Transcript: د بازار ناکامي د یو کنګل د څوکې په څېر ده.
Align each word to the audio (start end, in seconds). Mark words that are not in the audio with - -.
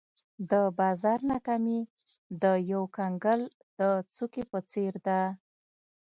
د 0.51 0.53
بازار 0.79 1.19
ناکامي 1.31 1.79
د 2.41 2.43
یو 2.71 2.83
کنګل 2.97 3.41
د 3.79 3.81
څوکې 4.15 4.43
په 4.51 4.59
څېر 4.71 4.93
ده. 5.07 5.21